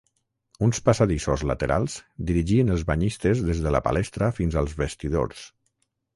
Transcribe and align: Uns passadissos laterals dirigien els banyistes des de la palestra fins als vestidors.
Uns 0.67 0.77
passadissos 0.85 1.43
laterals 1.49 1.97
dirigien 2.31 2.77
els 2.77 2.87
banyistes 2.93 3.45
des 3.51 3.63
de 3.67 3.75
la 3.77 3.83
palestra 3.91 4.33
fins 4.41 4.59
als 4.65 4.77
vestidors. 4.83 5.47